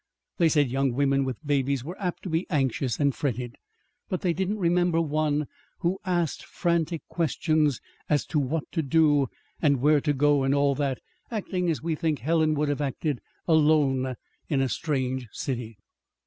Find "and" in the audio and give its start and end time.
2.99-3.13, 9.61-9.79, 10.41-10.55